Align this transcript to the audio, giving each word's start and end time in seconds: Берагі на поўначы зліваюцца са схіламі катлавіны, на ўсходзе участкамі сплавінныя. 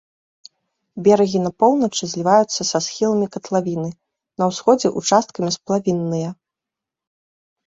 Берагі 1.07 1.39
на 1.43 1.51
поўначы 1.63 2.03
зліваюцца 2.13 2.61
са 2.71 2.77
схіламі 2.85 3.27
катлавіны, 3.35 3.89
на 4.43 4.49
ўсходзе 4.53 4.87
участкамі 5.03 5.49
сплавінныя. 5.59 6.29